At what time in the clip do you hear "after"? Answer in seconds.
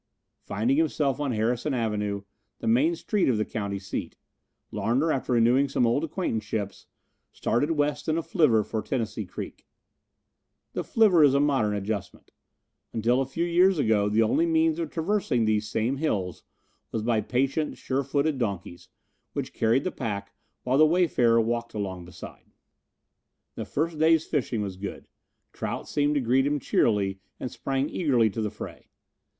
5.11-5.33